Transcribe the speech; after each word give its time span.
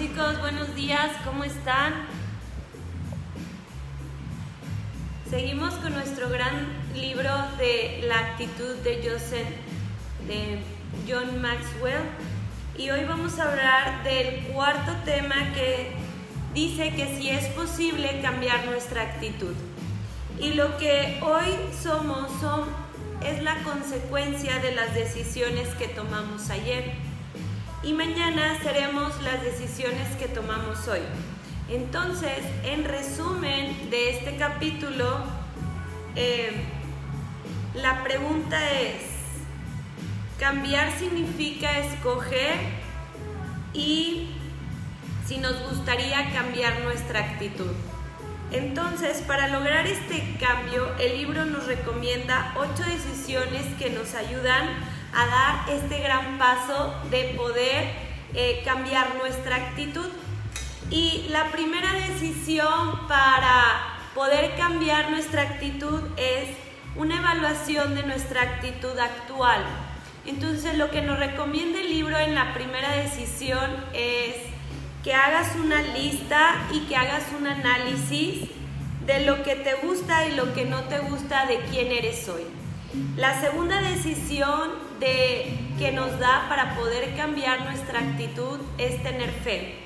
chicos, 0.00 0.40
buenos 0.40 0.74
días, 0.74 1.10
¿cómo 1.26 1.44
están? 1.44 1.92
Seguimos 5.28 5.74
con 5.74 5.92
nuestro 5.92 6.30
gran 6.30 6.68
libro 6.94 7.30
de 7.58 8.06
La 8.08 8.18
actitud 8.20 8.76
de 8.76 9.06
Joseph, 9.06 9.46
de 10.26 10.62
John 11.06 11.42
Maxwell, 11.42 12.00
y 12.78 12.88
hoy 12.88 13.04
vamos 13.04 13.38
a 13.38 13.50
hablar 13.50 14.02
del 14.02 14.44
cuarto 14.54 14.90
tema 15.04 15.52
que 15.52 15.92
dice 16.54 16.94
que 16.94 17.18
si 17.18 17.28
es 17.28 17.48
posible 17.48 18.22
cambiar 18.22 18.64
nuestra 18.64 19.02
actitud. 19.02 19.54
Y 20.38 20.54
lo 20.54 20.78
que 20.78 21.20
hoy 21.20 21.58
somos 21.78 22.40
son, 22.40 22.64
es 23.22 23.42
la 23.42 23.62
consecuencia 23.64 24.60
de 24.60 24.74
las 24.74 24.94
decisiones 24.94 25.68
que 25.74 25.88
tomamos 25.88 26.48
ayer. 26.48 27.09
Y 27.82 27.94
mañana 27.94 28.58
seremos 28.62 29.22
las 29.22 29.42
decisiones 29.42 30.14
que 30.18 30.28
tomamos 30.28 30.86
hoy. 30.86 31.00
Entonces, 31.70 32.40
en 32.62 32.84
resumen 32.84 33.88
de 33.88 34.10
este 34.18 34.36
capítulo, 34.36 35.18
eh, 36.14 36.52
la 37.74 38.02
pregunta 38.02 38.58
es, 38.72 39.02
cambiar 40.38 40.92
significa 40.98 41.78
escoger 41.78 42.56
y 43.72 44.28
si 45.26 45.38
nos 45.38 45.58
gustaría 45.70 46.34
cambiar 46.34 46.80
nuestra 46.80 47.20
actitud. 47.20 47.72
Entonces, 48.52 49.22
para 49.22 49.48
lograr 49.48 49.86
este 49.86 50.36
cambio, 50.38 50.86
el 50.98 51.16
libro 51.16 51.46
nos 51.46 51.66
recomienda 51.66 52.52
ocho 52.56 52.82
decisiones 52.82 53.64
que 53.78 53.88
nos 53.88 54.14
ayudan 54.14 54.68
a 55.12 55.26
dar 55.26 55.70
este 55.70 56.00
gran 56.00 56.38
paso 56.38 56.94
de 57.10 57.34
poder 57.36 57.92
eh, 58.34 58.62
cambiar 58.64 59.16
nuestra 59.16 59.56
actitud. 59.56 60.08
Y 60.90 61.26
la 61.30 61.50
primera 61.50 61.92
decisión 61.92 63.06
para 63.06 63.98
poder 64.14 64.56
cambiar 64.56 65.10
nuestra 65.10 65.42
actitud 65.42 66.02
es 66.16 66.48
una 66.96 67.18
evaluación 67.18 67.94
de 67.94 68.02
nuestra 68.02 68.42
actitud 68.42 68.98
actual. 68.98 69.64
Entonces 70.26 70.76
lo 70.76 70.90
que 70.90 71.02
nos 71.02 71.18
recomienda 71.18 71.80
el 71.80 71.90
libro 71.90 72.18
en 72.18 72.34
la 72.34 72.52
primera 72.52 72.92
decisión 72.92 73.84
es 73.94 74.34
que 75.02 75.14
hagas 75.14 75.56
una 75.56 75.80
lista 75.80 76.68
y 76.72 76.80
que 76.80 76.96
hagas 76.96 77.22
un 77.38 77.46
análisis 77.46 78.48
de 79.06 79.20
lo 79.24 79.42
que 79.42 79.56
te 79.56 79.74
gusta 79.74 80.26
y 80.26 80.34
lo 80.34 80.52
que 80.52 80.66
no 80.66 80.82
te 80.84 80.98
gusta 80.98 81.46
de 81.46 81.58
quién 81.70 81.90
eres 81.90 82.28
hoy. 82.28 82.42
La 83.16 83.40
segunda 83.40 83.80
decisión 83.80 84.89
de, 85.00 85.58
que 85.78 85.92
nos 85.92 86.18
da 86.18 86.46
para 86.48 86.74
poder 86.74 87.16
cambiar 87.16 87.64
nuestra 87.64 88.00
actitud 88.00 88.60
es 88.78 89.02
tener 89.02 89.30
fe. 89.30 89.76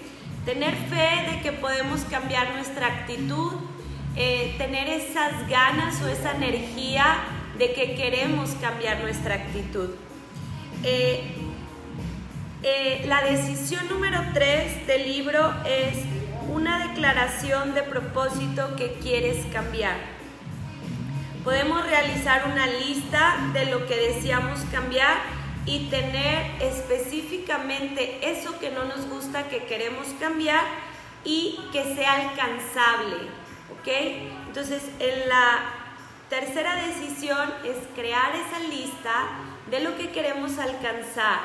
Tener 0.44 0.74
fe 0.74 1.30
de 1.30 1.40
que 1.40 1.52
podemos 1.52 2.00
cambiar 2.02 2.52
nuestra 2.54 2.86
actitud, 2.88 3.52
eh, 4.16 4.54
tener 4.58 4.88
esas 4.88 5.48
ganas 5.48 6.02
o 6.02 6.08
esa 6.08 6.32
energía 6.32 7.16
de 7.58 7.72
que 7.72 7.94
queremos 7.94 8.50
cambiar 8.60 9.00
nuestra 9.00 9.36
actitud. 9.36 9.90
Eh, 10.82 11.22
eh, 12.62 13.04
la 13.06 13.22
decisión 13.22 13.88
número 13.88 14.20
3 14.34 14.86
del 14.86 15.04
libro 15.04 15.54
es 15.64 15.98
una 16.52 16.88
declaración 16.88 17.74
de 17.74 17.82
propósito 17.82 18.74
que 18.76 18.94
quieres 18.94 19.46
cambiar. 19.52 20.13
Podemos 21.44 21.84
realizar 21.84 22.50
una 22.50 22.66
lista 22.66 23.36
de 23.52 23.66
lo 23.66 23.86
que 23.86 23.96
deseamos 23.96 24.60
cambiar 24.72 25.18
y 25.66 25.90
tener 25.90 26.62
específicamente 26.62 28.30
eso 28.30 28.58
que 28.58 28.70
no 28.70 28.86
nos 28.86 29.06
gusta 29.10 29.46
que 29.50 29.66
queremos 29.66 30.06
cambiar 30.18 30.64
y 31.22 31.60
que 31.70 31.94
sea 31.94 32.30
alcanzable. 32.30 33.28
¿Ok? 33.78 33.88
Entonces, 34.46 34.84
en 34.98 35.28
la 35.28 35.66
tercera 36.30 36.76
decisión 36.76 37.52
es 37.62 37.76
crear 37.94 38.32
esa 38.34 38.60
lista 38.60 39.12
de 39.70 39.80
lo 39.80 39.98
que 39.98 40.12
queremos 40.12 40.58
alcanzar, 40.58 41.40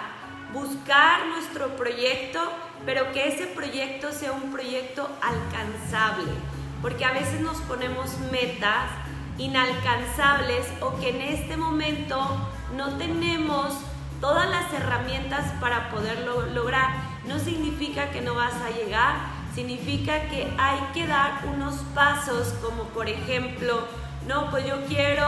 buscar 0.53 1.25
nuestro 1.25 1.75
proyecto, 1.75 2.39
pero 2.85 3.11
que 3.11 3.27
ese 3.27 3.47
proyecto 3.47 4.13
sea 4.13 4.31
un 4.31 4.53
proyecto 4.53 5.09
alcanzable, 5.21 6.31
porque 6.81 7.03
a 7.03 7.11
veces 7.11 7.41
nos 7.41 7.57
ponemos 7.61 8.17
metas 8.31 8.89
inalcanzables 9.39 10.67
o 10.81 10.99
que 10.99 11.09
en 11.09 11.21
este 11.21 11.57
momento 11.57 12.19
no 12.75 12.97
tenemos 12.97 13.73
todas 14.21 14.49
las 14.49 14.71
herramientas 14.73 15.51
para 15.59 15.89
poderlo 15.89 16.45
lograr. 16.47 16.89
No 17.25 17.39
significa 17.39 18.11
que 18.11 18.21
no 18.21 18.35
vas 18.35 18.53
a 18.55 18.69
llegar, 18.69 19.15
significa 19.55 20.27
que 20.29 20.53
hay 20.57 20.79
que 20.93 21.07
dar 21.07 21.45
unos 21.53 21.75
pasos 21.95 22.49
como 22.61 22.83
por 22.89 23.09
ejemplo, 23.09 23.87
no, 24.27 24.51
pues 24.51 24.65
yo 24.65 24.85
quiero, 24.87 25.25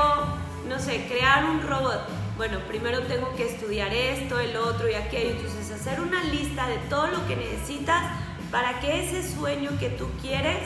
no 0.67 0.77
sé, 0.77 1.07
crear 1.07 1.45
un 1.45 1.61
robot. 1.67 2.01
Bueno, 2.37 2.59
primero 2.67 3.01
tengo 3.03 3.33
que 3.35 3.47
estudiar 3.47 3.93
esto, 3.93 4.39
el 4.39 4.55
otro 4.57 4.89
y 4.89 4.93
aquello. 4.93 5.31
Entonces, 5.31 5.71
hacer 5.71 6.01
una 6.01 6.23
lista 6.23 6.67
de 6.67 6.77
todo 6.89 7.07
lo 7.07 7.25
que 7.27 7.35
necesitas 7.35 8.03
para 8.51 8.79
que 8.79 9.05
ese 9.05 9.35
sueño 9.35 9.71
que 9.79 9.89
tú 9.89 10.07
quieres 10.21 10.61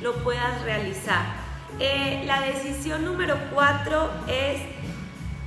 lo 0.00 0.14
puedas 0.24 0.62
realizar. 0.62 1.37
Eh, 1.80 2.22
la 2.26 2.40
decisión 2.40 3.04
número 3.04 3.36
cuatro 3.52 4.10
es 4.26 4.60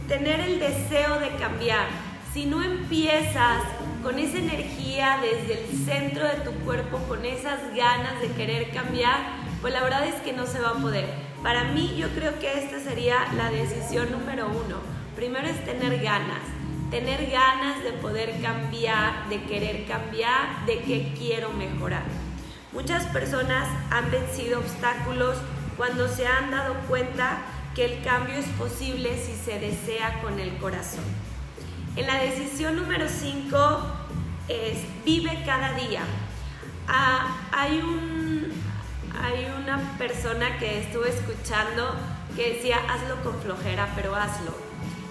tener 0.08 0.40
el 0.40 0.60
deseo 0.60 1.20
de 1.20 1.30
cambiar. 1.36 1.88
Si 2.34 2.46
no 2.46 2.64
empiezas 2.64 3.64
con 4.02 4.18
esa 4.18 4.38
energía 4.38 5.20
desde 5.22 5.62
el 5.62 5.86
centro 5.86 6.26
de 6.26 6.38
tu 6.38 6.52
cuerpo, 6.64 6.98
con 7.08 7.26
esas 7.26 7.60
ganas 7.76 8.22
de 8.22 8.30
querer 8.30 8.72
cambiar, 8.72 9.20
pues 9.62 9.74
la 9.74 9.84
verdad 9.84 10.06
es 10.06 10.16
que 10.22 10.34
no 10.34 10.46
se 10.46 10.60
va 10.60 10.70
a 10.70 10.82
poder. 10.82 11.08
Para 11.44 11.66
mí 11.66 11.96
yo 11.98 12.08
creo 12.10 12.40
que 12.40 12.60
esta 12.60 12.80
sería 12.80 13.28
la 13.36 13.50
decisión 13.50 14.12
número 14.12 14.48
uno. 14.48 14.78
Primero 15.16 15.48
es 15.48 15.64
tener 15.66 16.02
ganas, 16.02 16.42
tener 16.90 17.30
ganas 17.30 17.84
de 17.84 17.92
poder 17.94 18.42
cambiar, 18.42 19.28
de 19.30 19.44
querer 19.44 19.86
cambiar, 19.86 20.66
de 20.66 20.80
que 20.80 21.14
quiero 21.18 21.52
mejorar. 21.52 22.04
Muchas 22.74 23.06
personas 23.08 23.68
han 23.90 24.10
vencido 24.10 24.60
obstáculos 24.60 25.38
cuando 25.78 26.08
se 26.08 26.28
han 26.28 26.52
dado 26.52 26.76
cuenta 26.88 27.44
que 27.76 27.86
el 27.86 28.04
cambio 28.04 28.36
es 28.36 28.48
posible 28.48 29.18
si 29.18 29.34
se 29.34 29.60
desea 29.60 30.22
con 30.22 30.40
el 30.40 30.58
corazón. 30.58 31.04
En 31.96 32.08
la 32.08 32.16
decisión 32.16 32.76
número 32.76 33.08
5 33.08 33.58
es 34.48 34.80
vive 35.06 35.44
cada 35.46 35.74
día. 35.74 36.04
Ah, 36.88 37.38
hay, 37.52 37.80
un, 37.80 38.52
hay 39.22 39.48
una 39.62 39.98
persona 39.98 40.58
que 40.58 40.82
estuve 40.82 41.10
escuchando 41.10 41.96
que 42.36 42.54
decía 42.54 42.78
hazlo 42.90 43.22
con 43.24 43.40
flojera, 43.42 43.90
pero 43.96 44.16
hazlo. 44.16 44.54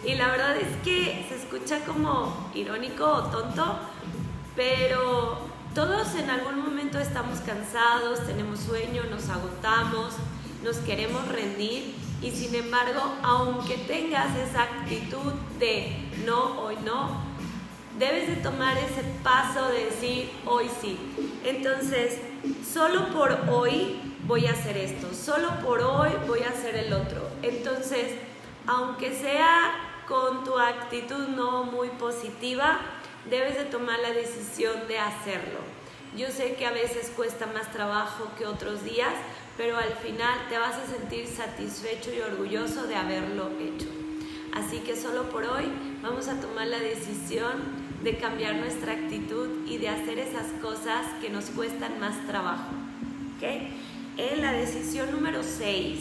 Y 0.04 0.14
la 0.14 0.28
verdad 0.28 0.56
es 0.56 0.76
que 0.82 1.26
se 1.28 1.36
escucha 1.36 1.80
como 1.84 2.50
irónico 2.54 3.04
o 3.04 3.24
tonto, 3.24 3.78
pero 4.56 5.38
todos 5.74 6.14
en 6.14 6.30
algún 6.30 6.60
momento 6.64 6.98
estamos 6.98 7.40
cansados, 7.40 8.26
tenemos 8.26 8.60
sueño, 8.60 9.04
nos 9.10 9.28
agotamos, 9.28 10.14
nos 10.62 10.76
queremos 10.78 11.26
rendir 11.28 11.94
y 12.22 12.30
sin 12.30 12.54
embargo, 12.54 13.00
aunque 13.22 13.76
tengas 13.78 14.36
esa 14.36 14.62
actitud 14.62 15.32
de 15.58 15.96
no, 16.26 16.60
hoy 16.60 16.76
no, 16.84 17.22
debes 17.98 18.28
de 18.28 18.36
tomar 18.36 18.76
ese 18.76 19.02
paso 19.22 19.68
de 19.68 19.86
decir 19.86 20.30
hoy 20.44 20.66
sí. 20.80 20.98
Entonces, 21.44 22.18
solo 22.70 23.08
por 23.08 23.32
hoy 23.50 24.00
voy 24.26 24.46
a 24.46 24.52
hacer 24.52 24.76
esto, 24.76 25.14
solo 25.14 25.48
por 25.64 25.80
hoy 25.80 26.10
voy 26.26 26.40
a 26.40 26.50
hacer 26.50 26.76
el 26.76 26.92
otro. 26.92 27.26
Entonces, 27.42 28.14
aunque 28.66 29.14
sea 29.14 29.72
con 30.06 30.44
tu 30.44 30.58
actitud 30.58 31.28
no 31.28 31.64
muy 31.64 31.88
positiva, 31.88 32.80
debes 33.28 33.56
de 33.56 33.64
tomar 33.64 33.98
la 34.00 34.10
decisión 34.10 34.86
de 34.88 34.98
hacerlo. 34.98 35.58
Yo 36.16 36.28
sé 36.28 36.54
que 36.54 36.66
a 36.66 36.72
veces 36.72 37.12
cuesta 37.14 37.46
más 37.46 37.70
trabajo 37.70 38.28
que 38.36 38.46
otros 38.46 38.82
días, 38.84 39.12
pero 39.60 39.76
al 39.76 39.92
final 39.92 40.46
te 40.48 40.56
vas 40.56 40.74
a 40.76 40.86
sentir 40.86 41.26
satisfecho 41.26 42.10
y 42.16 42.22
orgulloso 42.22 42.86
de 42.86 42.94
haberlo 42.94 43.50
hecho. 43.60 43.88
Así 44.54 44.78
que 44.78 44.96
solo 44.96 45.28
por 45.28 45.44
hoy 45.44 45.66
vamos 46.02 46.28
a 46.28 46.40
tomar 46.40 46.66
la 46.66 46.78
decisión 46.78 47.52
de 48.02 48.16
cambiar 48.16 48.54
nuestra 48.54 48.92
actitud 48.94 49.68
y 49.68 49.76
de 49.76 49.90
hacer 49.90 50.18
esas 50.18 50.46
cosas 50.62 51.04
que 51.20 51.28
nos 51.28 51.44
cuestan 51.50 52.00
más 52.00 52.26
trabajo. 52.26 52.70
¿Okay? 53.36 53.68
En 54.16 54.40
la 54.40 54.52
decisión 54.52 55.10
número 55.12 55.42
6, 55.42 56.00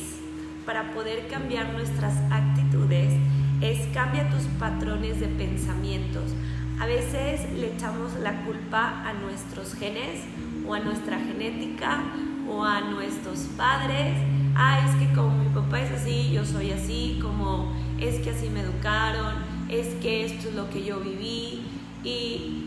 para 0.65 0.93
poder 0.93 1.27
cambiar 1.27 1.73
nuestras 1.73 2.13
actitudes, 2.31 3.11
es 3.59 3.93
cambia 3.93 4.29
tus 4.29 4.43
patrones 4.57 5.19
de 5.19 5.27
pensamientos. 5.27 6.31
A 6.79 6.85
veces 6.85 7.41
le 7.51 7.73
echamos 7.73 8.13
la 8.21 8.41
culpa 8.45 9.03
a 9.05 9.11
nuestros 9.15 9.73
genes 9.73 10.21
o 10.65 10.73
a 10.75 10.79
nuestra 10.79 11.19
genética 11.19 12.05
o 12.49 12.63
a 12.63 12.81
nuestros 12.81 13.39
padres, 13.57 14.17
ah, 14.55 14.85
es 14.87 14.95
que 14.95 15.13
como 15.13 15.31
mi 15.37 15.49
papá 15.49 15.81
es 15.81 15.91
así, 15.91 16.31
yo 16.31 16.45
soy 16.45 16.71
así, 16.71 17.19
como 17.21 17.71
es 17.99 18.19
que 18.21 18.31
así 18.31 18.49
me 18.49 18.61
educaron, 18.61 19.35
es 19.69 19.87
que 20.01 20.25
esto 20.25 20.49
es 20.49 20.55
lo 20.55 20.69
que 20.69 20.83
yo 20.83 20.99
viví. 20.99 21.63
Y, 22.03 22.65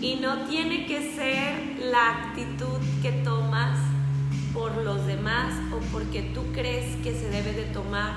Y 0.00 0.16
no 0.20 0.46
tiene 0.48 0.86
que 0.86 1.14
ser 1.14 1.78
la 1.90 2.10
actitud 2.10 2.78
que 3.00 3.12
tomas 3.24 3.78
por 4.52 4.76
los 4.76 5.06
demás 5.06 5.54
o 5.72 5.78
porque 5.92 6.22
tú 6.34 6.42
crees 6.52 6.96
que 7.02 7.12
se 7.14 7.30
debe 7.30 7.52
de 7.52 7.64
tomar 7.72 8.12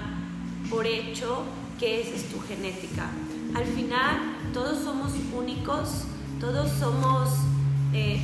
por 0.70 0.86
hecho 0.86 1.44
que 1.80 2.02
esa 2.02 2.16
es 2.16 2.30
tu 2.30 2.40
genética. 2.42 3.10
Al 3.56 3.66
final 3.66 4.18
todos 4.54 4.84
somos 4.84 5.14
únicos, 5.34 6.06
todos 6.40 6.70
somos, 6.72 7.30
eh, 7.94 8.20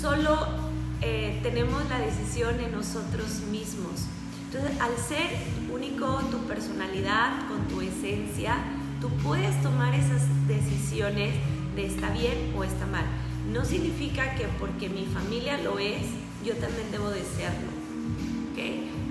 solo 0.00 0.61
eh, 1.02 1.40
tenemos 1.42 1.88
la 1.88 1.98
decisión 1.98 2.60
en 2.60 2.72
nosotros 2.72 3.40
mismos. 3.50 4.06
Entonces, 4.46 4.80
al 4.80 4.96
ser 4.96 5.30
único 5.72 6.06
tu 6.30 6.38
personalidad, 6.46 7.48
con 7.48 7.66
tu 7.68 7.80
esencia, 7.80 8.56
tú 9.00 9.08
puedes 9.22 9.60
tomar 9.62 9.94
esas 9.94 10.22
decisiones 10.46 11.34
de 11.74 11.86
está 11.86 12.10
bien 12.10 12.52
o 12.56 12.64
está 12.64 12.86
mal. 12.86 13.04
No 13.52 13.64
significa 13.64 14.34
que 14.34 14.46
porque 14.60 14.88
mi 14.88 15.06
familia 15.06 15.58
lo 15.58 15.78
es, 15.78 16.02
yo 16.44 16.54
también 16.54 16.90
debo 16.90 17.10
de 17.10 17.22
serlo. 17.22 17.82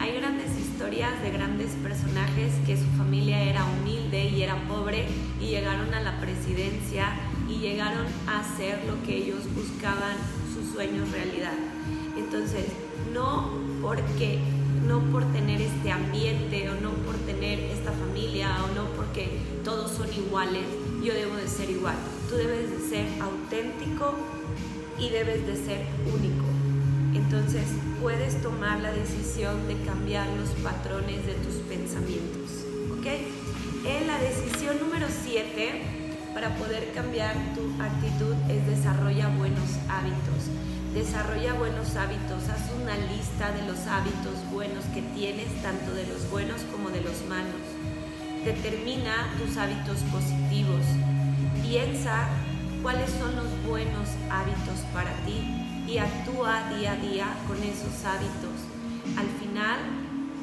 Hay 0.01 0.15
grandes 0.15 0.57
historias 0.57 1.21
de 1.21 1.29
grandes 1.29 1.73
personajes 1.83 2.53
que 2.65 2.75
su 2.75 2.85
familia 2.97 3.39
era 3.43 3.63
humilde 3.65 4.29
y 4.29 4.41
era 4.41 4.55
pobre 4.67 5.05
y 5.39 5.45
llegaron 5.45 5.93
a 5.93 6.01
la 6.01 6.19
presidencia 6.19 7.13
y 7.47 7.59
llegaron 7.59 8.07
a 8.25 8.39
hacer 8.39 8.83
lo 8.85 8.99
que 9.03 9.17
ellos 9.17 9.43
buscaban, 9.53 10.15
sus 10.55 10.73
sueños 10.73 11.11
realidad. 11.11 11.53
Entonces, 12.33 12.63
no 13.13 13.49
porque 13.81 14.39
no 14.87 15.01
por 15.11 15.25
tener 15.33 15.59
este 15.61 15.91
ambiente 15.91 16.69
o 16.69 16.79
no 16.79 16.91
por 17.03 17.15
tener 17.25 17.59
esta 17.59 17.91
familia 17.91 18.55
o 18.63 18.73
no 18.73 18.85
porque 18.95 19.37
todos 19.65 19.91
son 19.91 20.07
iguales, 20.13 20.63
yo 21.03 21.13
debo 21.13 21.35
de 21.35 21.49
ser 21.49 21.69
igual. 21.69 21.95
Tú 22.29 22.37
debes 22.37 22.69
de 22.69 22.89
ser 22.89 23.21
auténtico 23.21 24.15
y 24.97 25.09
debes 25.09 25.45
de 25.45 25.57
ser 25.57 25.85
único. 26.05 26.45
Entonces 27.13 27.63
puedes 28.01 28.41
tomar 28.41 28.79
la 28.79 28.93
decisión 28.93 29.67
de 29.67 29.75
cambiar 29.81 30.25
los 30.37 30.51
patrones 30.63 31.25
de 31.25 31.33
tus 31.33 31.55
pensamientos. 31.67 32.63
¿Ok? 32.97 33.07
En 33.85 34.07
la 34.07 34.17
decisión 34.19 34.79
número 34.79 35.07
7, 35.25 35.81
para 36.33 36.55
poder 36.55 36.93
cambiar 36.93 37.35
tu 37.55 37.83
actitud, 37.83 38.35
es 38.49 38.65
desarrolla 38.67 39.27
buenos 39.35 39.67
hábitos. 39.89 40.70
Desarrolla 40.93 41.53
buenos 41.53 41.95
hábitos, 41.95 42.49
haz 42.49 42.69
una 42.81 42.97
lista 42.97 43.49
de 43.53 43.65
los 43.65 43.87
hábitos 43.87 44.35
buenos 44.51 44.83
que 44.93 45.01
tienes, 45.01 45.47
tanto 45.61 45.93
de 45.93 46.05
los 46.05 46.29
buenos 46.29 46.61
como 46.63 46.89
de 46.89 46.99
los 46.99 47.23
malos. 47.29 47.63
Determina 48.43 49.31
tus 49.37 49.55
hábitos 49.55 49.99
positivos. 50.11 50.83
Piensa 51.61 52.27
cuáles 52.83 53.09
son 53.09 53.37
los 53.37 53.47
buenos 53.65 54.09
hábitos 54.29 54.79
para 54.93 55.11
ti 55.25 55.39
y 55.87 55.97
actúa 55.97 56.69
día 56.75 56.91
a 56.91 56.97
día 56.97 57.27
con 57.47 57.55
esos 57.63 58.03
hábitos. 58.03 58.59
Al 59.17 59.27
final, 59.39 59.79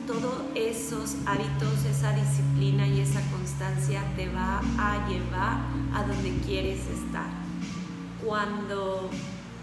todos 0.07 0.45
esos 0.55 1.17
hábitos, 1.27 1.85
esa 1.85 2.15
disciplina 2.15 2.87
y 2.87 3.03
esa 3.03 3.21
constancia 3.31 4.03
te 4.17 4.31
va 4.31 4.63
a 4.79 5.07
llevar 5.11 5.59
a 5.93 6.05
donde 6.09 6.39
quieres 6.47 6.81
estar. 6.87 7.29
Cuando 8.25 9.11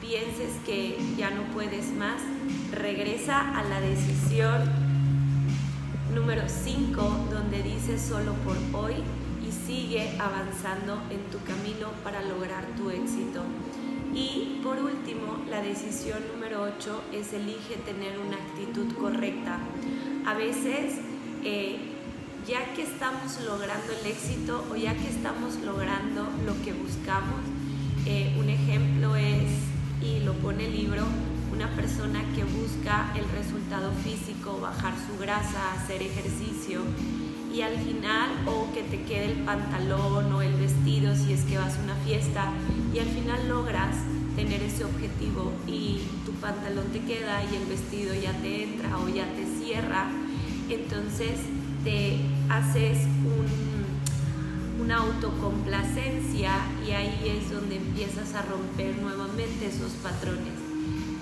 pienses 0.07 0.51
que 0.65 0.97
ya 1.17 1.31
no 1.31 1.43
puedes 1.53 1.91
más, 1.93 2.21
regresa 2.71 3.57
a 3.57 3.63
la 3.63 3.81
decisión 3.81 4.61
número 6.13 6.43
5, 6.47 7.27
donde 7.31 7.63
dice 7.63 7.97
solo 7.97 8.33
por 8.45 8.55
hoy 8.79 8.95
y 9.47 9.51
sigue 9.51 10.15
avanzando 10.19 11.01
en 11.09 11.19
tu 11.31 11.43
camino 11.43 11.89
para 12.03 12.21
lograr 12.21 12.65
tu 12.77 12.89
éxito. 12.91 13.41
Y 14.13 14.61
por 14.63 14.77
último, 14.77 15.43
la 15.49 15.61
decisión 15.61 16.19
número 16.33 16.61
8 16.63 17.03
es 17.11 17.33
elige 17.33 17.75
tener 17.85 18.19
una 18.19 18.37
actitud 18.37 18.93
correcta. 18.97 19.57
A 20.25 20.35
veces, 20.35 20.99
eh, 21.43 21.77
ya 22.47 22.73
que 22.75 22.83
estamos 22.83 23.41
logrando 23.43 23.91
el 23.91 24.05
éxito 24.05 24.63
o 24.71 24.75
ya 24.75 24.93
que 24.93 25.09
estamos 25.09 25.55
logrando 25.65 26.27
lo 26.45 26.53
que 26.63 26.73
buscamos, 26.73 27.41
eh, 28.05 28.35
un 28.39 28.49
ejemplo 28.49 29.15
es, 29.15 29.74
y 30.05 30.19
lo 30.23 30.33
pone 30.33 30.65
el 30.65 30.75
libro, 30.75 31.03
una 31.51 31.69
persona 31.75 32.21
que 32.35 32.43
busca 32.43 33.11
el 33.15 33.25
resultado 33.29 33.91
físico, 34.03 34.59
bajar 34.61 34.93
su 35.07 35.17
grasa, 35.19 35.73
hacer 35.73 36.01
ejercicio 36.01 36.81
y 37.53 37.61
al 37.61 37.77
final 37.77 38.29
o 38.45 38.71
que 38.73 38.83
te 38.83 39.03
quede 39.03 39.31
el 39.31 39.39
pantalón 39.45 40.31
o 40.33 40.41
el 40.41 40.53
vestido 40.55 41.15
si 41.15 41.33
es 41.33 41.41
que 41.45 41.57
vas 41.57 41.77
a 41.77 41.83
una 41.83 41.95
fiesta 41.95 42.51
y 42.93 42.99
al 42.99 43.07
final 43.07 43.47
logras 43.47 43.95
tener 44.35 44.61
ese 44.61 44.83
objetivo 44.83 45.53
y 45.65 46.01
tu 46.25 46.33
pantalón 46.33 46.87
te 46.91 46.99
queda 46.99 47.41
y 47.43 47.55
el 47.55 47.65
vestido 47.65 48.13
ya 48.13 48.33
te 48.41 48.63
entra 48.63 48.97
o 48.99 49.07
ya 49.07 49.25
te 49.33 49.45
cierra, 49.57 50.07
entonces 50.69 51.39
te 51.83 52.19
haces 52.49 52.97
un, 53.23 53.74
una 54.85 54.97
autocomplacencia 54.97 56.51
y 56.87 56.91
ahí 56.91 57.39
es 57.39 57.51
donde 57.51 57.77
empiezas 57.77 58.35
a 58.35 58.43
romper 58.43 58.95
nuevamente 58.97 59.65
esos 59.65 59.93
patrones, 59.93 60.53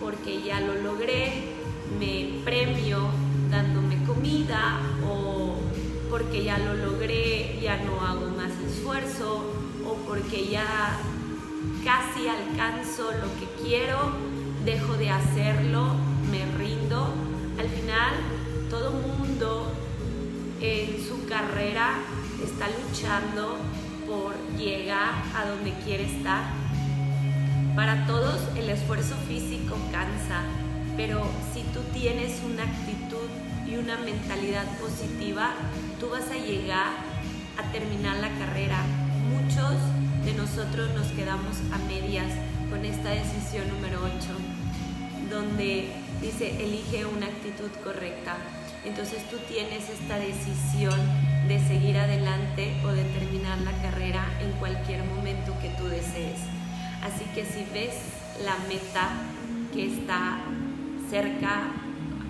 porque 0.01 0.43
ya 0.43 0.59
lo 0.59 0.75
logré, 0.75 1.55
me 1.97 2.41
premio 2.43 3.07
dándome 3.49 4.03
comida 4.03 4.81
o 5.07 5.55
porque 6.09 6.43
ya 6.43 6.57
lo 6.57 6.73
logré, 6.73 7.57
ya 7.61 7.77
no 7.77 8.01
hago 8.05 8.31
más 8.35 8.51
esfuerzo 8.69 9.45
o 9.87 9.93
porque 10.05 10.49
ya 10.49 10.99
casi 11.85 12.27
alcanzo 12.27 13.13
lo 13.13 13.29
que 13.39 13.63
quiero, 13.63 13.97
dejo 14.65 14.95
de 14.95 15.09
hacerlo, 15.09 15.95
me 16.29 16.45
rindo. 16.57 17.13
Al 17.57 17.69
final, 17.69 18.13
todo 18.69 18.91
mundo 18.91 19.71
en 20.59 21.01
su 21.07 21.25
carrera 21.27 21.99
está 22.43 22.67
luchando 22.67 23.57
por 24.07 24.35
llegar 24.57 25.23
a 25.35 25.45
donde 25.45 25.73
quiere 25.85 26.05
estar. 26.05 26.43
Para 27.75 28.05
todos 28.05 28.39
el 28.55 28.69
esfuerzo 28.69 29.15
físico 29.27 29.75
cansa, 29.91 30.43
pero 30.95 31.23
si 31.53 31.63
tú 31.73 31.79
tienes 31.93 32.41
una 32.45 32.63
actitud 32.63 33.29
y 33.65 33.77
una 33.77 33.97
mentalidad 33.97 34.65
positiva, 34.77 35.51
tú 35.99 36.09
vas 36.09 36.29
a 36.29 36.35
llegar 36.35 36.91
a 37.57 37.71
terminar 37.71 38.17
la 38.17 38.29
carrera. 38.37 38.77
Muchos 39.31 39.73
de 40.25 40.33
nosotros 40.33 40.93
nos 40.93 41.07
quedamos 41.07 41.57
a 41.71 41.77
medias 41.87 42.31
con 42.69 42.85
esta 42.85 43.09
decisión 43.09 43.67
número 43.69 43.99
8, 44.03 45.31
donde 45.31 45.91
dice, 46.21 46.63
elige 46.63 47.05
una 47.05 47.25
actitud 47.25 47.71
correcta. 47.83 48.35
Entonces 48.85 49.27
tú 49.29 49.37
tienes 49.47 49.89
esta 49.89 50.17
decisión 50.19 50.99
de 51.47 51.59
seguir 51.67 51.97
adelante 51.97 52.73
o 52.85 52.87
de 52.87 53.03
terminar 53.03 53.59
la 53.61 53.71
carrera 53.81 54.25
en 54.41 54.51
cualquier 54.53 55.03
momento 55.03 55.53
que 55.61 55.69
tú 55.69 55.85
desees. 55.85 56.39
Así 57.03 57.25
que 57.35 57.45
si 57.45 57.65
ves 57.73 57.95
la 58.43 58.55
meta 58.67 59.09
que 59.73 59.87
está 59.87 60.39
cerca, 61.09 61.63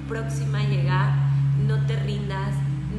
próxima 0.07 0.59
a 0.59 0.67
llegar, 0.67 1.13
no 1.67 1.85
te 1.85 1.95
rindas, 1.95 2.55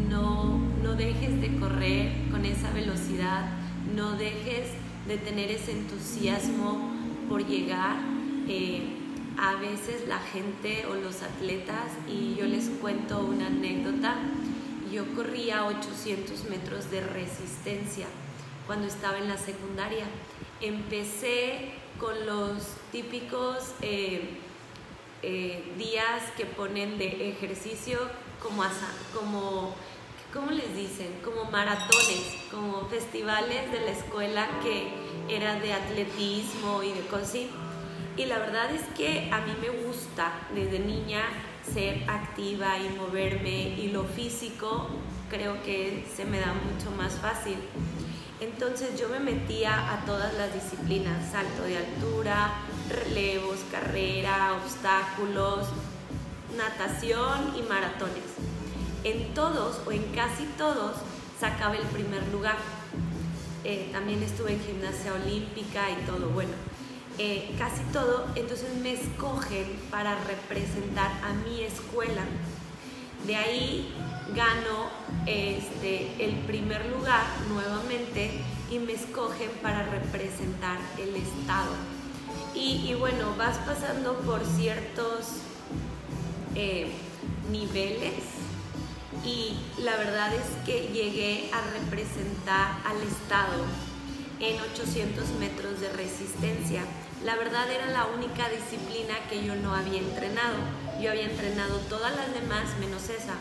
no, 0.08 0.58
no 0.82 0.94
dejes 0.94 1.40
de 1.40 1.56
correr 1.56 2.12
con 2.30 2.44
esa 2.44 2.70
velocidad, 2.70 3.46
no 3.94 4.12
dejes 4.12 4.70
de 5.06 5.18
tener 5.18 5.50
ese 5.50 5.72
entusiasmo 5.72 6.92
por 7.28 7.46
llegar. 7.46 7.96
Eh, 8.48 9.00
a 9.36 9.56
veces 9.56 10.06
la 10.06 10.18
gente 10.18 10.86
o 10.86 10.94
los 10.94 11.22
atletas, 11.22 11.90
y 12.08 12.36
yo 12.38 12.46
les 12.46 12.68
cuento 12.80 13.26
una 13.26 13.48
anécdota, 13.48 14.14
yo 14.94 15.04
corría 15.16 15.66
800 15.66 16.44
metros 16.44 16.88
de 16.90 17.00
resistencia 17.00 18.06
cuando 18.64 18.86
estaba 18.86 19.18
en 19.18 19.28
la 19.28 19.36
secundaria. 19.36 20.04
Empecé 20.60 21.72
con 21.98 22.26
los 22.26 22.62
típicos 22.92 23.72
eh, 23.82 24.38
eh, 25.22 25.64
días 25.76 26.22
que 26.36 26.46
ponen 26.46 26.96
de 26.96 27.30
ejercicio 27.30 27.98
como, 28.40 28.62
como 29.12 29.74
¿cómo 30.32 30.52
les 30.52 30.76
dicen? 30.76 31.12
Como 31.24 31.50
maratones, 31.50 32.36
como 32.52 32.86
festivales 32.86 33.72
de 33.72 33.80
la 33.80 33.90
escuela 33.90 34.48
que 34.62 34.92
eran 35.28 35.60
de 35.60 35.72
atletismo 35.72 36.84
y 36.84 36.92
de 36.92 37.00
cosas 37.06 37.34
Y 38.16 38.26
la 38.26 38.38
verdad 38.38 38.72
es 38.72 38.82
que 38.96 39.28
a 39.32 39.40
mí 39.40 39.56
me 39.60 39.70
gusta 39.70 40.32
desde 40.54 40.78
niña 40.78 41.24
ser 41.72 42.08
activa 42.08 42.78
y 42.78 42.88
moverme 42.98 43.68
y 43.78 43.90
lo 43.90 44.04
físico 44.04 44.88
creo 45.30 45.62
que 45.62 46.06
se 46.14 46.24
me 46.24 46.38
da 46.38 46.52
mucho 46.52 46.90
más 46.96 47.14
fácil. 47.14 47.56
Entonces 48.40 48.98
yo 49.00 49.08
me 49.08 49.20
metía 49.20 49.92
a 49.92 50.04
todas 50.04 50.34
las 50.34 50.52
disciplinas, 50.52 51.30
salto 51.30 51.62
de 51.62 51.78
altura, 51.78 52.52
relevos, 52.88 53.58
carrera, 53.70 54.54
obstáculos, 54.62 55.68
natación 56.56 57.54
y 57.58 57.62
maratones 57.62 58.22
en 59.04 59.34
todos 59.34 59.80
o 59.86 59.92
en 59.92 60.02
casi 60.14 60.44
todos 60.58 60.96
sacaba 61.38 61.76
el 61.76 61.86
primer 61.88 62.26
lugar. 62.28 62.56
eh, 63.64 63.88
también 63.92 64.22
estuve 64.22 64.52
en 64.52 64.60
gimnasia 64.60 65.14
olímpica 65.14 65.90
y 65.90 66.04
todo, 66.04 66.28
bueno, 66.30 66.52
eh, 67.18 67.54
casi 67.58 67.82
todo, 67.92 68.26
entonces 68.34 68.74
me 68.82 68.92
escogen 68.92 69.78
para 69.90 70.16
representar 70.24 71.10
a 71.22 71.32
mi 71.32 71.62
escuela. 71.62 72.22
De 73.26 73.36
ahí 73.36 73.94
gano 74.34 74.90
este, 75.26 76.12
el 76.18 76.34
primer 76.40 76.84
lugar 76.86 77.24
nuevamente 77.48 78.42
y 78.70 78.78
me 78.78 78.94
escogen 78.94 79.50
para 79.62 79.84
representar 79.84 80.78
el 80.98 81.14
Estado. 81.16 81.72
Y, 82.54 82.94
bueno, 82.94 83.34
vas 83.36 83.58
pasando 83.58 84.14
por 84.20 84.44
ciertos 84.44 85.26
eh, 86.54 86.92
niveles 87.50 88.14
y 89.24 89.56
la 89.82 89.96
verdad 89.96 90.32
es 90.34 90.46
que 90.64 90.88
llegué 90.92 91.50
a 91.52 91.60
representar 91.78 92.78
al 92.84 93.02
Estado 93.02 93.64
en 94.40 94.60
800 94.60 95.28
metros 95.40 95.80
de 95.80 95.90
resistencia. 95.90 96.82
La 97.24 97.36
verdad 97.36 97.70
era 97.70 97.86
la 97.86 98.06
única 98.06 98.48
disciplina 98.48 99.14
que 99.30 99.44
yo 99.44 99.54
no 99.56 99.74
había 99.74 99.98
entrenado. 99.98 100.56
Yo 101.00 101.10
había 101.10 101.24
entrenado 101.24 101.78
todas 101.88 102.14
las 102.16 102.32
demás 102.34 102.64
menos 102.80 103.08
esa, 103.08 103.34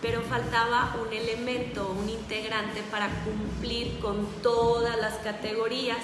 pero 0.00 0.22
faltaba 0.22 0.96
un 1.04 1.12
elemento, 1.12 1.90
un 1.90 2.08
integrante 2.08 2.82
para 2.90 3.08
cumplir 3.24 3.98
con 3.98 4.26
todas 4.42 4.98
las 4.98 5.14
categorías. 5.14 5.98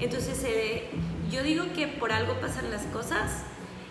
Entonces, 0.00 0.42
eh, 0.44 0.90
yo 1.30 1.42
digo 1.42 1.64
que 1.74 1.86
por 1.88 2.12
algo 2.12 2.40
pasan 2.40 2.70
las 2.70 2.82
cosas. 2.86 3.44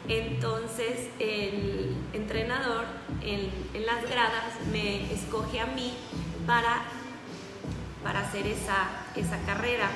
Entonces 0.07 1.07
el 1.19 1.95
entrenador 2.11 2.83
en, 3.21 3.49
en 3.73 3.85
las 3.85 4.03
gradas 4.09 4.55
me 4.71 5.13
escoge 5.13 5.61
a 5.61 5.65
mí 5.67 5.93
para 6.45 6.83
para 8.03 8.21
hacer 8.21 8.47
esa, 8.47 8.87
esa 9.15 9.37
carrera. 9.45 9.89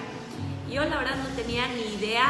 Yo 0.69 0.83
la 0.85 0.97
verdad 0.97 1.15
no 1.17 1.35
tenía 1.35 1.67
ni 1.67 1.95
idea, 1.95 2.27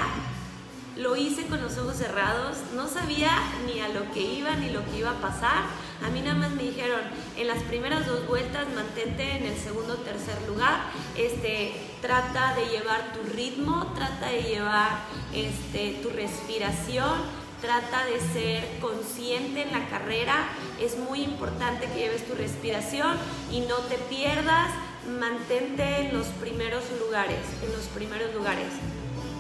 lo 0.96 1.16
hice 1.16 1.46
con 1.46 1.62
los 1.62 1.78
ojos 1.78 1.98
cerrados, 1.98 2.58
no 2.76 2.88
sabía 2.88 3.32
ni 3.66 3.80
a 3.80 3.90
lo 3.90 4.12
que 4.12 4.22
iba 4.22 4.56
ni 4.56 4.70
lo 4.70 4.84
que 4.86 5.00
iba 5.00 5.12
a 5.12 5.22
pasar. 5.22 5.66
A 6.06 6.10
mí 6.10 6.22
nada 6.22 6.36
más 6.36 6.52
me 6.52 6.64
dijeron, 6.64 7.02
en 7.36 7.48
las 7.48 7.62
primeras 7.64 8.06
dos 8.06 8.28
vueltas 8.28 8.68
mantente 8.76 9.38
en 9.38 9.46
el 9.46 9.58
segundo 9.58 9.94
o 9.94 9.98
tercer 9.98 10.38
lugar, 10.48 10.82
este, 11.16 11.74
trata 12.02 12.56
de 12.56 12.66
llevar 12.68 13.14
tu 13.14 13.24
ritmo, 13.34 13.94
trata 13.96 14.28
de 14.28 14.44
llevar 14.44 15.00
este, 15.34 16.00
tu 16.04 16.10
respiración, 16.10 17.22
trata 17.62 18.06
de 18.06 18.20
ser 18.20 18.80
consciente 18.80 19.64
en 19.64 19.72
la 19.72 19.88
carrera, 19.90 20.48
es 20.80 20.98
muy 20.98 21.24
importante 21.24 21.88
que 21.88 22.00
lleves 22.00 22.28
tu 22.28 22.36
respiración 22.36 23.18
y 23.52 23.62
no 23.62 23.78
te 23.78 23.96
pierdas, 23.96 24.70
mantente 25.08 26.02
en 26.02 26.18
los 26.18 26.28
primeros 26.28 26.84
lugares, 27.00 27.40
en 27.64 27.72
los 27.72 27.86
primeros 27.88 28.34
lugares. 28.34 28.68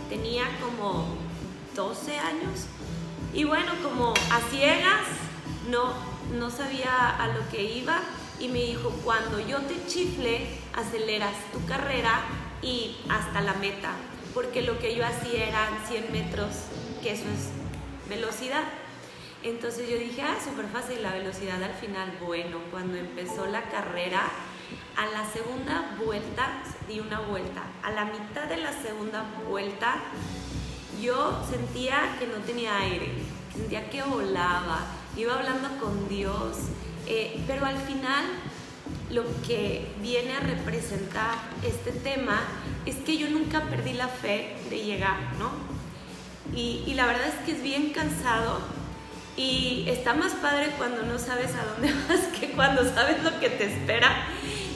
Tenía 0.09 0.45
como 0.61 1.15
12 1.75 2.17
años 2.17 2.65
y 3.33 3.43
bueno, 3.43 3.73
como 3.83 4.13
a 4.31 4.39
ciegas, 4.49 5.05
no, 5.69 5.93
no 6.37 6.49
sabía 6.49 7.09
a 7.09 7.27
lo 7.27 7.47
que 7.49 7.63
iba 7.63 8.01
y 8.39 8.47
me 8.47 8.59
dijo, 8.59 8.89
cuando 9.03 9.39
yo 9.39 9.59
te 9.61 9.85
chifle, 9.87 10.47
aceleras 10.73 11.35
tu 11.51 11.63
carrera 11.65 12.21
y 12.61 12.97
hasta 13.09 13.41
la 13.41 13.53
meta, 13.53 13.91
porque 14.33 14.61
lo 14.61 14.79
que 14.79 14.95
yo 14.95 15.05
hacía 15.05 15.47
eran 15.47 15.85
100 15.87 16.11
metros, 16.11 16.49
que 17.03 17.11
eso 17.11 17.25
es 17.25 18.09
velocidad. 18.09 18.63
Entonces 19.43 19.89
yo 19.89 19.97
dije, 19.97 20.21
ah, 20.23 20.37
súper 20.43 20.65
fácil 20.67 21.03
la 21.03 21.13
velocidad 21.13 21.61
al 21.61 21.73
final. 21.73 22.11
Bueno, 22.25 22.57
cuando 22.71 22.97
empezó 22.97 23.45
la 23.45 23.63
carrera, 23.69 24.23
a 24.95 25.05
la 25.07 25.25
segunda 25.29 25.95
vuelta, 26.03 26.63
di 26.87 26.99
una 26.99 27.19
vuelta, 27.19 27.63
a 27.83 27.91
la 27.91 28.05
mitad 28.05 28.45
de 28.45 28.57
la 28.57 28.71
segunda 28.71 29.25
vuelta, 29.47 29.95
yo 31.01 31.43
sentía 31.49 32.15
que 32.19 32.27
no 32.27 32.37
tenía 32.45 32.77
aire, 32.79 33.11
sentía 33.53 33.89
que 33.89 34.01
volaba, 34.03 34.79
iba 35.15 35.35
hablando 35.35 35.69
con 35.79 36.09
Dios, 36.09 36.57
eh, 37.05 37.43
pero 37.47 37.65
al 37.65 37.77
final 37.77 38.25
lo 39.11 39.23
que 39.45 39.87
viene 40.01 40.33
a 40.33 40.39
representar 40.39 41.35
este 41.63 41.91
tema 41.91 42.41
es 42.85 42.95
que 42.97 43.17
yo 43.17 43.29
nunca 43.29 43.61
perdí 43.63 43.93
la 43.93 44.07
fe 44.07 44.57
de 44.69 44.83
llegar, 44.83 45.17
¿no? 45.37 45.51
Y, 46.55 46.83
y 46.87 46.93
la 46.95 47.05
verdad 47.05 47.27
es 47.27 47.45
que 47.45 47.51
es 47.51 47.61
bien 47.61 47.91
cansado 47.91 48.59
y 49.37 49.85
está 49.87 50.15
más 50.15 50.33
padre 50.33 50.71
cuando 50.77 51.03
no 51.03 51.19
sabes 51.19 51.51
a 51.53 51.63
dónde 51.63 51.93
vas 52.09 52.27
que 52.37 52.51
cuando 52.51 52.83
sabes 52.83 53.23
lo 53.23 53.39
que 53.39 53.49
te 53.49 53.65
espera 53.65 54.27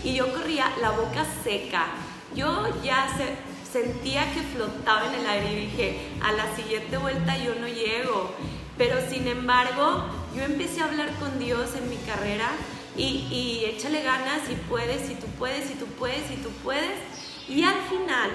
y 0.03 0.13
yo 0.13 0.32
corría 0.32 0.72
la 0.82 0.91
boca 0.91 1.25
seca. 1.44 1.88
Yo 2.36 2.68
ya 2.84 3.08
sentía 3.72 4.32
que 4.34 4.41
flotaba 4.41 5.08
en 5.08 5.20
el 5.20 5.27
aire 5.27 5.51
y 5.51 5.65
dije, 5.65 6.00
a 6.24 6.32
la 6.32 6.56
siguiente 6.56 6.98
vuelta 6.98 7.38
yo 7.38 7.56
no 7.56 7.68
llego. 7.68 8.34
Pero 8.77 8.98
sin 9.10 9.27
embargo, 9.27 10.06
yo 10.36 10.44
empecé 10.44 10.82
a 10.82 10.86
hablar 10.86 11.10
con 11.20 11.38
Dios 11.39 11.75
en 11.75 11.89
mi 11.89 11.98
carrera 11.98 12.50
y, 12.96 13.27
y 13.32 13.65
échale 13.65 14.01
ganas 14.01 14.50
y 14.50 14.56
puedes, 14.70 15.10
y 15.10 15.15
tú 15.15 15.27
puedes, 15.38 15.70
y 15.70 15.75
tú 15.75 15.86
puedes, 15.88 16.32
y 16.32 16.38
tú 16.38 16.50
puedes. 16.63 17.00
Y 17.48 17.63
al 17.63 17.80
final, 17.89 18.32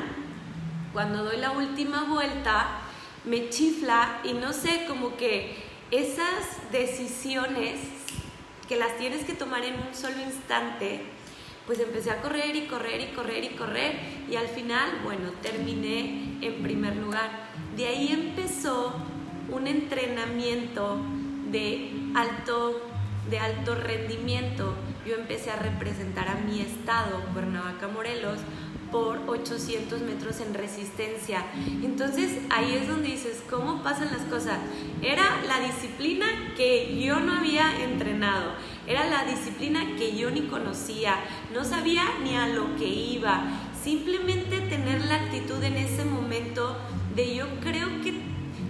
cuando 0.92 1.25
doy 1.25 1.38
la 1.38 1.52
última 1.52 2.04
vuelta, 2.04 2.80
me 3.25 3.49
chifla 3.49 4.21
y 4.25 4.35
no 4.35 4.52
sé, 4.52 4.85
como 4.87 5.16
que 5.16 5.65
esas 5.90 6.70
decisiones 6.72 7.80
que 8.68 8.76
las 8.76 8.96
tienes 8.98 9.24
que 9.24 9.34
tomar 9.34 9.64
en 9.64 9.74
un 9.74 9.94
solo 9.94 10.20
instante, 10.20 11.02
pues 11.66 11.80
empecé 11.80 12.10
a 12.10 12.22
correr 12.22 12.54
y 12.56 12.66
correr 12.66 13.00
y 13.00 13.14
correr 13.14 13.44
y 13.44 13.48
correr 13.50 13.98
y 14.30 14.36
al 14.36 14.48
final, 14.48 15.00
bueno, 15.04 15.30
terminé 15.42 16.38
en 16.40 16.62
primer 16.62 16.96
lugar. 16.96 17.30
De 17.76 17.86
ahí 17.86 18.08
empezó 18.12 18.94
un 19.50 19.66
entrenamiento 19.66 20.98
de 21.50 21.92
alto, 22.14 22.80
de 23.30 23.38
alto 23.38 23.74
rendimiento. 23.74 24.74
Yo 25.06 25.14
empecé 25.14 25.50
a 25.50 25.56
representar 25.56 26.28
a 26.28 26.34
mi 26.34 26.60
estado, 26.60 27.20
Cuernavaca, 27.32 27.86
Morelos, 27.88 28.38
por 28.90 29.20
800 29.26 30.00
metros 30.02 30.40
en 30.40 30.54
resistencia. 30.54 31.44
Entonces 31.82 32.38
ahí 32.50 32.74
es 32.80 32.88
donde 32.88 33.08
dices, 33.08 33.42
¿cómo 33.48 33.82
pasan 33.82 34.08
las 34.12 34.22
cosas? 34.22 34.58
Era 35.02 35.42
la 35.46 35.60
disciplina 35.60 36.26
que 36.56 37.00
yo 37.00 37.20
no 37.20 37.38
había 37.38 37.84
entrenado, 37.84 38.52
era 38.86 39.08
la 39.08 39.24
disciplina 39.24 39.96
que 39.96 40.16
yo 40.16 40.30
ni 40.30 40.42
conocía, 40.42 41.16
no 41.52 41.64
sabía 41.64 42.04
ni 42.22 42.36
a 42.36 42.48
lo 42.48 42.76
que 42.76 42.86
iba. 42.86 43.44
Simplemente 43.82 44.60
tener 44.60 45.04
la 45.04 45.16
actitud 45.16 45.62
en 45.62 45.76
ese 45.76 46.04
momento 46.04 46.76
de 47.14 47.34
yo 47.34 47.46
creo 47.60 47.86
que 48.02 48.14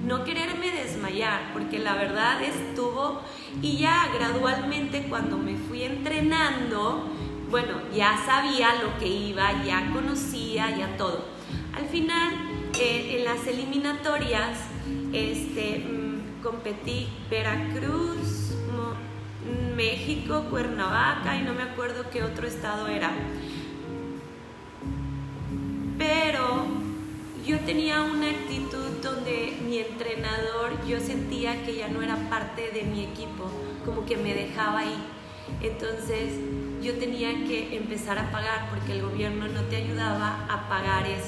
no 0.07 0.25
quererme 0.25 0.71
desmayar, 0.71 1.53
porque 1.53 1.79
la 1.79 1.95
verdad 1.95 2.41
estuvo 2.43 3.21
y 3.61 3.79
ya 3.79 4.09
gradualmente 4.15 5.07
cuando 5.09 5.37
me 5.37 5.57
fui 5.57 5.83
entrenando, 5.83 7.11
bueno, 7.51 7.75
ya 7.95 8.17
sabía 8.25 8.83
lo 8.83 8.99
que 8.99 9.07
iba, 9.07 9.65
ya 9.65 9.91
conocía, 9.93 10.77
ya 10.77 10.97
todo. 10.97 11.25
Al 11.75 11.87
final, 11.87 12.35
eh, 12.79 13.17
en 13.19 13.25
las 13.25 13.47
eliminatorias, 13.47 14.59
este, 15.13 15.79
mm, 15.79 16.43
competí 16.43 17.09
Veracruz, 17.31 18.47
México, 19.77 20.47
Cuernavaca 20.51 21.37
y 21.37 21.43
no 21.43 21.53
me 21.53 21.63
acuerdo 21.63 22.09
qué 22.11 22.23
otro 22.23 22.47
estado 22.49 22.89
era. 22.89 23.11
Pero 25.99 26.67
yo 27.47 27.61
tenía 27.61 28.03
una 28.03 28.31
actitud 28.31 29.03
donde 29.03 29.59
mi 29.65 29.79
entrenador, 29.79 30.85
yo 30.87 30.99
sentía 30.99 31.65
que 31.65 31.77
ya 31.77 31.89
no 31.89 32.03
era 32.03 32.17
parte 32.31 32.71
de 32.71 32.83
mi 32.85 33.05
equipo, 33.05 33.51
como 33.85 34.07
que 34.07 34.17
me 34.17 34.35
dejaba 34.35 34.81
ahí. 34.81 34.97
Entonces 35.61 36.33
yo 36.83 36.95
tenía 36.99 37.31
que 37.47 37.77
empezar 37.77 38.19
a 38.19 38.31
pagar 38.31 38.69
porque 38.71 38.93
el 38.93 39.03
gobierno 39.03 39.49
no 39.49 39.63
te 39.63 39.77
ayudaba 39.77 40.47
a 40.49 40.69
pagar 40.69 41.07
es 41.07 41.23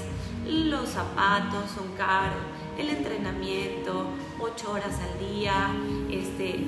los 0.47 0.88
zapatos 0.88 1.71
son 1.75 1.93
caros, 1.97 2.40
el 2.78 2.88
entrenamiento, 2.88 4.07
ocho 4.40 4.73
horas 4.73 4.99
al 5.00 5.28
día, 5.28 5.71
este, 6.11 6.64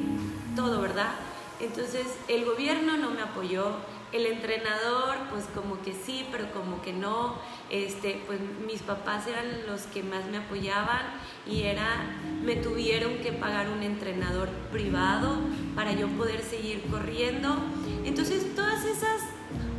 todo, 0.54 0.82
¿verdad? 0.82 1.12
Entonces 1.60 2.06
el 2.28 2.44
gobierno 2.44 2.96
no 2.96 3.10
me 3.10 3.22
apoyó, 3.22 3.76
el 4.12 4.26
entrenador 4.26 5.16
pues 5.30 5.44
como 5.54 5.80
que 5.82 5.92
sí, 5.92 6.26
pero 6.32 6.50
como 6.52 6.82
que 6.82 6.92
no, 6.92 7.36
este, 7.70 8.22
pues 8.26 8.40
mis 8.66 8.82
papás 8.82 9.26
eran 9.26 9.66
los 9.66 9.82
que 9.82 10.02
más 10.02 10.26
me 10.26 10.38
apoyaban 10.38 11.02
y 11.46 11.62
era, 11.62 12.16
me 12.42 12.56
tuvieron 12.56 13.18
que 13.18 13.32
pagar 13.32 13.68
un 13.68 13.82
entrenador 13.82 14.48
privado 14.72 15.38
para 15.74 15.92
yo 15.92 16.08
poder 16.08 16.42
seguir 16.42 16.82
corriendo. 16.90 17.56
Entonces 18.04 18.54
todas 18.54 18.84
esas 18.84 19.20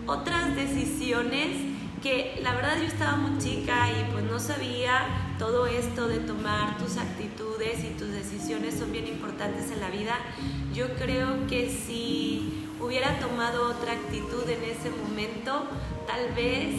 otras 0.07 0.55
decisiones 0.55 1.50
que 2.01 2.39
la 2.41 2.55
verdad 2.55 2.77
yo 2.79 2.86
estaba 2.86 3.15
muy 3.15 3.39
chica 3.39 3.88
y 3.91 4.12
pues 4.12 4.24
no 4.24 4.39
sabía 4.39 5.36
todo 5.38 5.67
esto 5.67 6.07
de 6.07 6.17
tomar 6.17 6.77
tus 6.77 6.98
actitudes 6.98 7.83
y 7.83 7.98
tus 7.98 8.12
decisiones 8.12 8.75
son 8.75 8.91
bien 8.91 9.07
importantes 9.07 9.71
en 9.71 9.79
la 9.79 9.89
vida. 9.89 10.17
Yo 10.74 10.88
creo 10.95 11.48
que 11.48 11.69
si 11.69 12.67
hubiera 12.79 13.19
tomado 13.19 13.69
otra 13.69 13.93
actitud 13.93 14.43
en 14.50 14.63
ese 14.63 14.89
momento, 14.89 15.67
tal 16.07 16.33
vez 16.36 16.75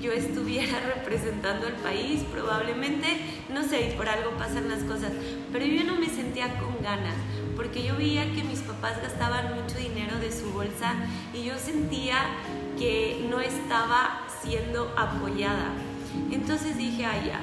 yo 0.00 0.12
estuviera 0.12 0.80
representando 0.96 1.66
al 1.66 1.74
país, 1.74 2.22
probablemente, 2.30 3.06
no 3.52 3.62
sé, 3.62 3.94
por 3.96 4.08
algo 4.08 4.32
pasan 4.32 4.68
las 4.68 4.82
cosas, 4.84 5.12
pero 5.52 5.64
yo 5.64 5.84
no 5.84 5.96
me 5.96 6.08
sentía 6.08 6.58
con 6.58 6.82
ganas, 6.82 7.14
porque 7.56 7.84
yo 7.84 7.96
veía 7.96 8.32
que 8.32 8.44
mis 8.44 8.60
papás 8.60 9.00
gastaban 9.02 9.54
mucho 9.54 9.78
dinero 9.78 10.18
de 10.18 10.32
su 10.32 10.50
bolsa 10.52 10.94
y 11.32 11.44
yo 11.44 11.58
sentía 11.58 12.18
que 12.78 13.26
no 13.30 13.40
estaba 13.40 14.20
siendo 14.42 14.92
apoyada. 14.96 15.72
Entonces 16.30 16.76
dije, 16.76 17.04
ay 17.04 17.26
ya, 17.26 17.40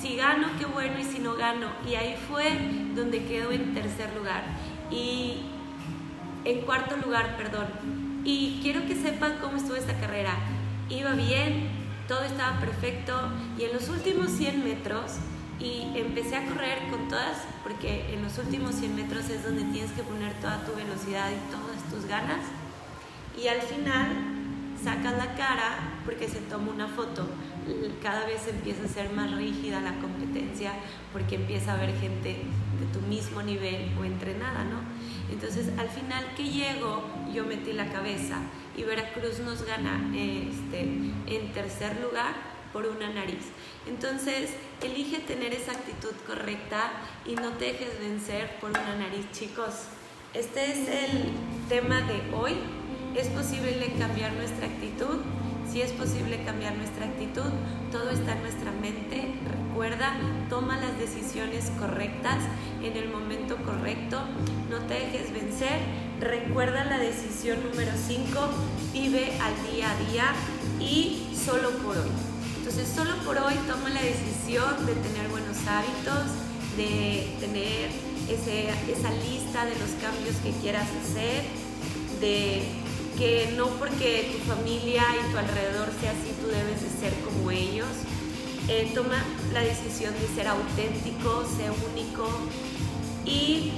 si 0.00 0.16
gano, 0.16 0.48
qué 0.58 0.66
bueno, 0.66 0.98
y 0.98 1.04
si 1.04 1.18
no 1.18 1.34
gano. 1.34 1.68
Y 1.88 1.94
ahí 1.94 2.16
fue 2.28 2.58
donde 2.94 3.24
quedo 3.24 3.52
en 3.52 3.74
tercer 3.74 4.14
lugar. 4.14 4.44
Y 4.90 5.42
en 6.44 6.60
cuarto 6.62 6.96
lugar, 6.96 7.36
perdón. 7.36 7.66
Y 8.24 8.60
quiero 8.62 8.86
que 8.86 8.94
sepan 8.94 9.38
cómo 9.40 9.56
estuvo 9.56 9.76
esta 9.76 9.98
carrera. 9.98 10.34
Iba 10.88 11.14
bien, 11.14 11.68
todo 12.08 12.22
estaba 12.22 12.60
perfecto 12.60 13.12
y 13.58 13.64
en 13.64 13.72
los 13.72 13.88
últimos 13.88 14.30
100 14.30 14.62
metros 14.62 15.16
y 15.58 15.86
empecé 15.94 16.36
a 16.36 16.46
correr 16.46 16.78
con 16.90 17.08
todas, 17.08 17.38
porque 17.62 18.12
en 18.12 18.22
los 18.22 18.38
últimos 18.38 18.74
100 18.74 18.94
metros 18.94 19.28
es 19.30 19.42
donde 19.42 19.64
tienes 19.64 19.92
que 19.92 20.02
poner 20.02 20.34
toda 20.40 20.64
tu 20.64 20.74
velocidad 20.74 21.30
y 21.30 21.50
todas 21.50 21.82
tus 21.90 22.06
ganas. 22.06 22.40
Y 23.42 23.48
al 23.48 23.62
final 23.62 24.36
sacas 24.82 25.16
la 25.16 25.34
cara 25.34 26.00
porque 26.04 26.28
se 26.28 26.40
toma 26.40 26.72
una 26.72 26.88
foto. 26.88 27.28
Cada 28.02 28.26
vez 28.26 28.46
empieza 28.48 28.84
a 28.84 28.88
ser 28.88 29.12
más 29.12 29.32
rígida 29.32 29.80
la 29.80 29.98
competencia 29.98 30.72
porque 31.12 31.36
empieza 31.36 31.72
a 31.72 31.74
haber 31.74 31.98
gente 31.98 32.36
de 32.78 32.86
tu 32.92 33.00
mismo 33.06 33.42
nivel 33.42 33.90
o 33.98 34.04
entrenada, 34.04 34.64
¿no? 34.64 34.80
Entonces 35.32 35.70
al 35.78 35.88
final 35.88 36.24
que 36.36 36.44
llego 36.44 37.02
yo 37.32 37.44
metí 37.44 37.72
la 37.72 37.90
cabeza 37.90 38.38
y 38.76 38.84
Veracruz 38.84 39.40
nos 39.40 39.64
gana 39.64 40.12
este, 40.14 40.82
en 40.82 41.52
tercer 41.52 42.00
lugar 42.00 42.55
por 42.76 42.86
una 42.86 43.08
nariz. 43.08 43.40
Entonces, 43.88 44.50
elige 44.82 45.20
tener 45.20 45.54
esa 45.54 45.72
actitud 45.72 46.12
correcta 46.26 46.92
y 47.24 47.34
no 47.34 47.52
te 47.52 47.72
dejes 47.72 47.98
vencer 47.98 48.58
por 48.60 48.68
una 48.68 48.96
nariz, 48.96 49.24
chicos. 49.32 49.86
Este 50.34 50.72
es 50.72 50.86
el 50.86 51.30
tema 51.70 52.02
de 52.02 52.34
hoy. 52.36 52.52
¿Es 53.14 53.28
posible 53.28 53.94
cambiar 53.98 54.34
nuestra 54.34 54.66
actitud? 54.66 55.20
Si 55.72 55.80
es 55.80 55.90
posible 55.92 56.44
cambiar 56.44 56.76
nuestra 56.76 57.06
actitud, 57.06 57.50
todo 57.90 58.10
está 58.10 58.32
en 58.32 58.42
nuestra 58.42 58.70
mente. 58.72 59.32
Recuerda, 59.70 60.12
toma 60.50 60.76
las 60.76 60.98
decisiones 60.98 61.72
correctas 61.78 62.44
en 62.82 62.94
el 62.94 63.08
momento 63.08 63.56
correcto. 63.56 64.20
No 64.68 64.80
te 64.80 64.94
dejes 65.00 65.32
vencer. 65.32 65.80
Recuerda 66.20 66.84
la 66.84 66.98
decisión 66.98 67.56
número 67.70 67.92
5. 67.96 68.38
Vive 68.92 69.32
al 69.40 69.72
día 69.72 69.90
a 69.90 70.10
día 70.10 70.34
y 70.78 71.34
solo 71.34 71.70
por 71.78 71.96
hoy. 71.96 72.35
Entonces, 72.68 72.96
solo 72.96 73.14
por 73.24 73.38
hoy 73.38 73.54
toma 73.68 73.90
la 73.90 74.02
decisión 74.02 74.86
de 74.86 74.94
tener 74.94 75.28
buenos 75.28 75.56
hábitos, 75.68 76.34
de 76.76 77.32
tener 77.38 77.90
esa 78.28 79.10
lista 79.22 79.64
de 79.66 79.76
los 79.78 79.90
cambios 80.02 80.34
que 80.42 80.50
quieras 80.60 80.88
hacer, 81.00 81.44
de 82.20 82.64
que 83.16 83.54
no 83.56 83.68
porque 83.78 84.32
tu 84.32 84.52
familia 84.52 85.04
y 85.14 85.30
tu 85.30 85.38
alrededor 85.38 85.90
sea 86.00 86.10
así, 86.10 86.34
tú 86.42 86.48
debes 86.48 86.82
de 86.82 86.90
ser 86.98 87.14
como 87.20 87.52
ellos. 87.52 87.86
Eh, 88.66 88.90
toma 88.96 89.22
la 89.52 89.60
decisión 89.60 90.12
de 90.14 90.26
ser 90.34 90.48
auténtico, 90.48 91.46
ser 91.46 91.70
único 91.92 92.28
y 93.24 93.74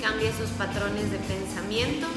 cambia 0.00 0.30
esos 0.30 0.48
patrones 0.56 1.10
de 1.10 1.18
pensamientos. 1.18 2.16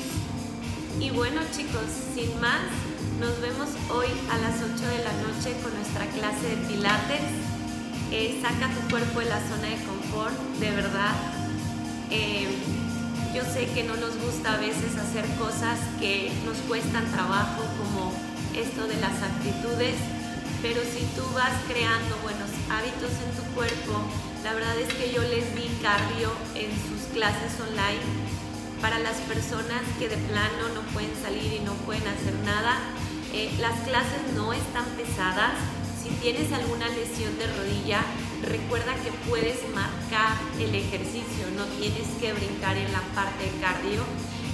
Y 0.97 1.09
bueno 1.09 1.41
chicos, 1.53 1.83
sin 2.15 2.39
más, 2.39 2.71
nos 3.19 3.39
vemos 3.41 3.69
hoy 3.89 4.07
a 4.31 4.37
las 4.37 4.55
8 4.61 4.87
de 4.87 5.03
la 5.03 5.13
noche 5.21 5.55
con 5.61 5.73
nuestra 5.73 6.05
clase 6.07 6.55
de 6.55 6.57
pilates. 6.67 7.21
Eh, 8.11 8.39
saca 8.41 8.69
tu 8.73 8.89
cuerpo 8.89 9.19
de 9.19 9.25
la 9.25 9.39
zona 9.39 9.69
de 9.69 9.77
confort, 9.85 10.37
de 10.59 10.71
verdad. 10.71 11.15
Eh, 12.09 12.47
yo 13.33 13.43
sé 13.43 13.67
que 13.73 13.83
no 13.83 13.95
nos 13.95 14.15
gusta 14.17 14.53
a 14.53 14.57
veces 14.57 14.95
hacer 14.95 15.25
cosas 15.37 15.79
que 15.99 16.31
nos 16.45 16.57
cuestan 16.69 17.11
trabajo, 17.11 17.63
como 17.77 18.13
esto 18.55 18.87
de 18.87 18.97
las 19.01 19.17
actitudes, 19.21 19.95
pero 20.61 20.81
si 20.83 21.05
tú 21.15 21.23
vas 21.33 21.53
creando 21.67 22.15
buenos 22.21 22.49
hábitos 22.69 23.09
en 23.09 23.31
tu 23.35 23.43
cuerpo, 23.55 24.05
la 24.43 24.53
verdad 24.53 24.77
es 24.77 24.93
que 24.93 25.11
yo 25.11 25.21
les 25.23 25.55
di 25.55 25.67
cardio 25.81 26.31
en 26.53 26.69
sus 26.87 27.09
clases 27.13 27.59
online 27.59 28.33
para 28.83 28.99
las 28.99 29.15
personas 29.31 29.81
que 29.97 30.09
de 30.09 30.17
plano 30.17 30.69
no 30.75 30.81
pueden 30.93 31.15
salir 31.23 31.53
y 31.53 31.59
no 31.61 31.73
pueden 31.85 32.03
hacer 32.05 32.33
nada. 32.45 32.77
Eh, 33.33 33.51
las 33.59 33.79
clases 33.81 34.21
no 34.35 34.53
están 34.53 34.85
pesadas. 34.95 35.53
Si 36.01 36.09
tienes 36.21 36.51
alguna 36.51 36.87
lesión 36.89 37.37
de 37.37 37.47
rodilla, 37.47 38.03
Recuerda 38.43 38.93
que 38.95 39.11
puedes 39.29 39.57
marcar 39.73 40.35
el 40.59 40.75
ejercicio, 40.75 41.47
no 41.55 41.63
tienes 41.79 42.07
que 42.19 42.33
brincar 42.33 42.75
en 42.75 42.91
la 42.91 42.99
parte 43.15 43.45
de 43.45 43.57
cardio 43.61 44.03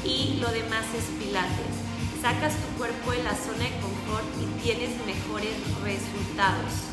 y 0.06 0.38
lo 0.40 0.52
demás 0.52 0.86
es 0.94 1.06
pilates. 1.18 1.74
Sacas 2.22 2.54
tu 2.54 2.78
cuerpo 2.78 3.12
de 3.12 3.24
la 3.24 3.34
zona 3.34 3.66
de 3.66 3.82
confort 3.82 4.30
y 4.38 4.62
tienes 4.62 4.94
mejores 5.08 5.58
resultados. 5.82 6.86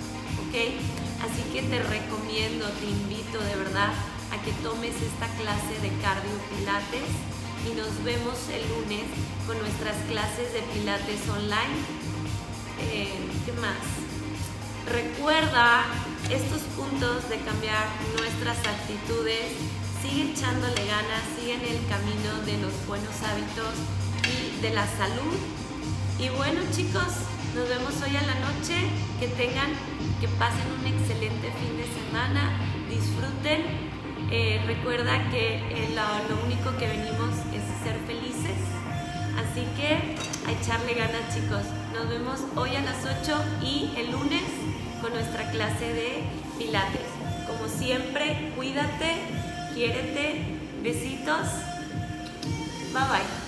Así 1.21 1.43
que 1.53 1.69
te 1.69 1.83
recomiendo, 1.83 2.65
te 2.81 2.87
invito 2.87 3.45
de 3.45 3.57
verdad 3.57 3.93
a 4.33 4.43
que 4.43 4.53
tomes 4.65 4.97
esta 4.97 5.29
clase 5.37 5.77
de 5.83 5.93
cardio 6.01 6.33
pilates 6.49 7.05
y 7.65 7.75
nos 7.75 8.05
vemos 8.05 8.37
el 8.53 8.63
lunes 8.69 9.05
con 9.47 9.59
nuestras 9.59 9.97
clases 10.09 10.53
de 10.53 10.61
pilates 10.75 11.21
online. 11.29 11.77
Eh, 12.81 13.15
¿Qué 13.45 13.53
más? 13.53 13.81
Recuerda 14.87 15.85
estos 16.31 16.63
puntos 16.77 17.29
de 17.29 17.39
cambiar 17.41 17.87
nuestras 18.19 18.59
actitudes, 18.59 19.55
sigue 20.03 20.33
echándole 20.33 20.87
ganas, 20.87 21.23
sigue 21.39 21.55
en 21.55 21.65
el 21.65 21.87
camino 21.87 22.43
de 22.45 22.59
los 22.59 22.75
buenos 22.87 23.15
hábitos 23.23 23.75
y 24.27 24.61
de 24.61 24.71
la 24.71 24.87
salud. 24.87 25.35
Y 26.19 26.29
bueno 26.31 26.61
chicos, 26.73 27.27
nos 27.55 27.69
vemos 27.69 27.95
hoy 28.03 28.17
a 28.17 28.23
la 28.23 28.35
noche, 28.37 28.75
que 29.19 29.29
tengan, 29.29 29.71
que 30.21 30.29
pasen 30.29 30.67
un 30.79 30.87
excelente 30.87 31.53
fin 31.53 31.77
de 31.77 31.87
semana, 31.87 32.59
disfruten. 32.89 33.86
Eh, 34.31 34.61
recuerda 34.67 35.31
que 35.31 35.57
eh, 35.57 35.89
lo, 35.95 36.45
único 36.45 36.77
que 36.77 36.89
venimos 36.89 37.31
es 37.55 37.63
ser 37.83 37.97
felices. 38.07 38.59
Así 39.37 39.67
que 39.77 40.17
a 40.47 40.53
echarle 40.53 40.95
ganas 40.95 41.35
chicos. 41.35 41.63
Nos 41.93 42.09
vemos 42.09 42.41
hoy 42.57 42.75
a 42.75 42.81
las 42.81 43.05
8 43.05 43.45
y 43.63 43.93
el 43.97 44.11
lunes 44.11 44.43
con 45.01 45.13
nuestra 45.13 45.51
clase 45.51 45.93
de 45.93 46.25
pilates. 46.59 47.07
Como 47.47 47.69
siempre, 47.69 48.53
cuídate, 48.57 49.15
quiérete, 49.75 50.43
besitos. 50.83 51.49
Bye 52.93 53.03
bye. 53.09 53.46